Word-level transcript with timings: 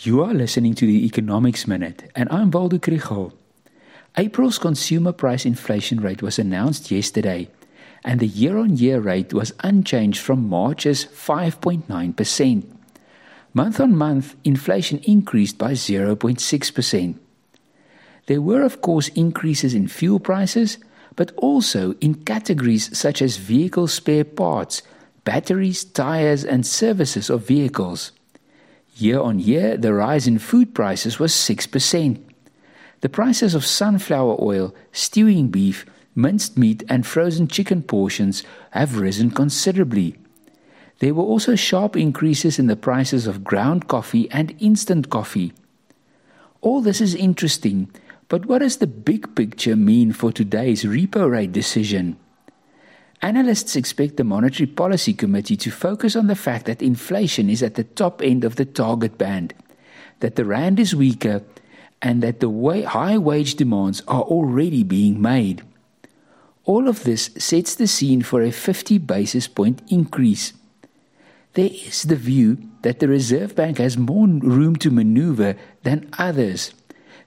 You 0.00 0.22
are 0.22 0.32
listening 0.32 0.74
to 0.74 0.86
the 0.86 1.04
Economics 1.06 1.66
Minute, 1.66 2.08
and 2.14 2.28
I'm 2.30 2.52
Waldo 2.52 2.78
Krugell. 2.78 3.32
April's 4.16 4.56
consumer 4.56 5.10
price 5.10 5.44
inflation 5.44 5.98
rate 6.00 6.22
was 6.22 6.38
announced 6.38 6.92
yesterday, 6.92 7.48
and 8.04 8.20
the 8.20 8.28
year 8.28 8.58
on 8.58 8.76
year 8.76 9.00
rate 9.00 9.34
was 9.34 9.52
unchanged 9.64 10.20
from 10.20 10.48
March's 10.48 11.06
5.9%. 11.06 12.64
Month 13.52 13.80
on 13.80 13.96
month, 13.96 14.36
inflation 14.44 14.98
increased 14.98 15.58
by 15.58 15.72
0.6%. 15.72 17.18
There 18.26 18.40
were, 18.40 18.62
of 18.62 18.80
course, 18.80 19.08
increases 19.08 19.74
in 19.74 19.88
fuel 19.88 20.20
prices, 20.20 20.78
but 21.16 21.32
also 21.36 21.94
in 21.94 22.22
categories 22.22 22.96
such 22.96 23.20
as 23.20 23.36
vehicle 23.36 23.88
spare 23.88 24.24
parts, 24.24 24.80
batteries, 25.24 25.82
tires, 25.82 26.44
and 26.44 26.64
services 26.64 27.28
of 27.28 27.48
vehicles. 27.48 28.12
Year 28.98 29.20
on 29.20 29.38
year, 29.38 29.76
the 29.76 29.94
rise 29.94 30.26
in 30.26 30.40
food 30.40 30.74
prices 30.74 31.20
was 31.20 31.32
6%. 31.32 32.20
The 33.00 33.08
prices 33.08 33.54
of 33.54 33.64
sunflower 33.64 34.42
oil, 34.42 34.74
stewing 34.90 35.48
beef, 35.48 35.86
minced 36.16 36.58
meat, 36.58 36.82
and 36.88 37.06
frozen 37.06 37.46
chicken 37.46 37.82
portions 37.82 38.42
have 38.72 38.98
risen 38.98 39.30
considerably. 39.30 40.16
There 40.98 41.14
were 41.14 41.22
also 41.22 41.54
sharp 41.54 41.96
increases 41.96 42.58
in 42.58 42.66
the 42.66 42.74
prices 42.74 43.28
of 43.28 43.44
ground 43.44 43.86
coffee 43.86 44.28
and 44.32 44.56
instant 44.58 45.10
coffee. 45.10 45.52
All 46.60 46.80
this 46.80 47.00
is 47.00 47.14
interesting, 47.14 47.88
but 48.26 48.46
what 48.46 48.58
does 48.58 48.78
the 48.78 48.88
big 48.88 49.36
picture 49.36 49.76
mean 49.76 50.12
for 50.12 50.32
today's 50.32 50.82
repo 50.82 51.30
rate 51.30 51.52
decision? 51.52 52.18
Analysts 53.20 53.74
expect 53.74 54.16
the 54.16 54.24
Monetary 54.24 54.66
Policy 54.66 55.12
Committee 55.12 55.56
to 55.56 55.72
focus 55.72 56.14
on 56.14 56.28
the 56.28 56.36
fact 56.36 56.66
that 56.66 56.82
inflation 56.82 57.50
is 57.50 57.62
at 57.64 57.74
the 57.74 57.82
top 57.82 58.22
end 58.22 58.44
of 58.44 58.56
the 58.56 58.64
target 58.64 59.18
band, 59.18 59.54
that 60.20 60.36
the 60.36 60.44
rand 60.44 60.78
is 60.78 60.94
weaker, 60.94 61.42
and 62.00 62.22
that 62.22 62.38
the 62.38 62.50
high 62.86 63.18
wage 63.18 63.56
demands 63.56 64.02
are 64.06 64.22
already 64.22 64.84
being 64.84 65.20
made. 65.20 65.62
All 66.64 66.86
of 66.86 67.02
this 67.02 67.30
sets 67.38 67.74
the 67.74 67.88
scene 67.88 68.22
for 68.22 68.40
a 68.40 68.52
50 68.52 68.98
basis 68.98 69.48
point 69.48 69.82
increase. 69.88 70.52
There 71.54 71.70
is 71.72 72.04
the 72.04 72.14
view 72.14 72.58
that 72.82 73.00
the 73.00 73.08
Reserve 73.08 73.56
Bank 73.56 73.78
has 73.78 73.98
more 73.98 74.28
room 74.28 74.76
to 74.76 74.92
maneuver 74.92 75.56
than 75.82 76.08
others. 76.18 76.72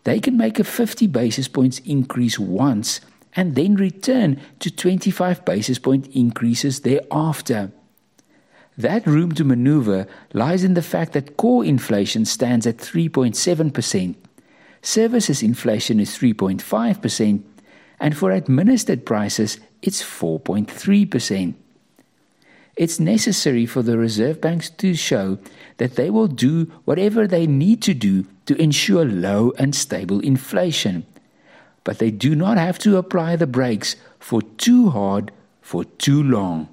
They 0.06 0.22
can 0.22 0.38
make 0.38 0.58
a 0.58 0.64
50 0.64 1.08
basis 1.08 1.50
points 1.50 1.80
increase 1.80 2.40
once 2.40 3.02
and 3.36 3.56
then 3.56 3.76
return 3.76 4.40
to 4.60 4.70
25 4.70 5.46
basis 5.46 5.80
point 5.80 6.08
increases 6.08 6.82
thereafter. 6.82 7.72
That 8.78 9.06
room 9.06 9.34
to 9.34 9.44
maneuver 9.44 10.08
lies 10.34 10.64
in 10.64 10.74
the 10.74 10.82
fact 10.82 11.14
that 11.14 11.38
core 11.38 11.64
inflation 11.64 12.26
stands 12.26 12.66
at 12.66 12.78
3.7%, 12.78 14.16
services 14.82 15.44
inflation 15.44 16.00
is 16.00 16.18
3.5%, 16.18 17.44
and 18.00 18.18
for 18.18 18.32
administered 18.32 19.06
prices, 19.06 19.60
it's 19.82 20.02
4.3%. 20.02 21.54
It's 22.78 23.00
necessary 23.00 23.66
for 23.66 23.84
the 23.84 23.98
reserve 23.98 24.42
banks 24.42 24.70
to 24.70 24.96
show 24.96 25.38
that 25.78 25.96
they 25.96 26.10
will 26.10 26.28
do 26.28 26.72
whatever 26.86 27.28
they 27.28 27.46
need 27.46 27.82
to 27.84 27.94
do 27.94 28.26
to 28.46 28.60
ensure 28.60 29.06
low 29.06 29.52
and 29.60 29.76
stable 29.76 30.20
inflation 30.22 31.06
but 31.84 32.00
they 32.00 32.12
do 32.12 32.36
not 32.36 32.58
have 32.58 32.78
to 32.80 32.98
apply 32.98 33.36
the 33.36 33.48
brakes 33.48 33.96
for 34.20 34.42
too 34.42 34.90
hard 34.90 35.32
for 35.62 35.84
too 35.84 36.22
long. 36.22 36.68